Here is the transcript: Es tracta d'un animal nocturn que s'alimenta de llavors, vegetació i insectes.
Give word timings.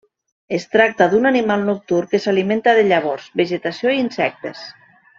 Es 0.57 0.63
tracta 0.75 1.07
d'un 1.11 1.29
animal 1.31 1.67
nocturn 1.67 2.11
que 2.15 2.21
s'alimenta 2.25 2.75
de 2.81 2.89
llavors, 2.93 3.31
vegetació 3.45 3.95
i 3.99 4.03
insectes. 4.09 4.69